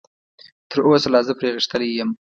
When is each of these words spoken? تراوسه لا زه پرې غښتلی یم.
تراوسه 0.69 1.07
لا 1.13 1.21
زه 1.27 1.33
پرې 1.39 1.49
غښتلی 1.55 1.89
یم. 1.99 2.09